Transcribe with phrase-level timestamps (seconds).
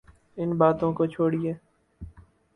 [0.37, 1.53] ان باتوں کو چھوڑئیے۔